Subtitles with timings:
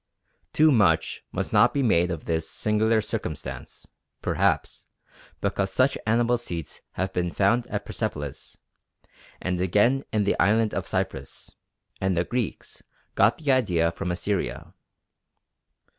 [0.51, 3.85] Too much must not be made of this singular circumstance,
[4.19, 4.87] perhaps,
[5.41, 8.57] because such animal seats have been found at Persepolis,
[9.39, 11.51] and again in the island of Cyprus,
[12.01, 12.81] and the Greeks
[13.13, 14.73] got the idea from Assyria.